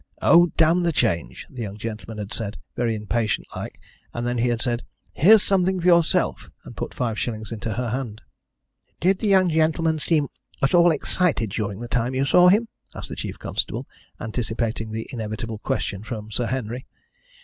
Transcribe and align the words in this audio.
"Oh, 0.19 0.51
damn 0.57 0.81
the 0.81 0.91
change!" 0.91 1.45
the 1.47 1.61
young 1.61 1.77
gentleman 1.77 2.17
had 2.17 2.33
said, 2.33 2.57
very 2.75 2.95
impatient 2.95 3.45
like, 3.55 3.79
and 4.15 4.25
then 4.25 4.39
he 4.39 4.47
had 4.47 4.59
said, 4.59 4.81
"Here's 5.13 5.43
something 5.43 5.79
for 5.79 5.85
yourself," 5.85 6.49
and 6.65 6.75
put 6.75 6.95
five 6.95 7.19
shillings 7.19 7.51
into 7.51 7.73
her 7.75 7.89
hand. 7.89 8.23
"Did 8.99 9.19
the 9.19 9.27
young 9.27 9.49
gentleman 9.51 9.99
seem 9.99 10.29
at 10.63 10.73
all 10.73 10.89
excited 10.89 11.51
during 11.51 11.81
the 11.81 11.87
time 11.87 12.15
you 12.15 12.25
saw 12.25 12.47
him?" 12.47 12.67
asked 12.95 13.09
the 13.09 13.15
chief 13.15 13.37
constable, 13.37 13.85
anticipating 14.19 14.89
the 14.89 15.07
inevitable 15.13 15.59
question 15.59 16.01
from 16.01 16.31
Sir 16.31 16.47
Henry. 16.47 16.87